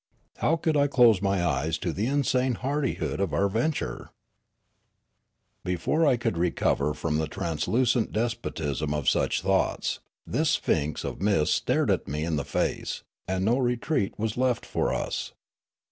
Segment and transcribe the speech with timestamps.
[0.37, 4.09] How could I close my ej es to the insane hardihood of our venture?
[5.63, 11.53] Before I could recover from the truculent despotism of such thoughts, this sphinx of mist
[11.53, 15.33] stared me in the face, and no retreat was left for us.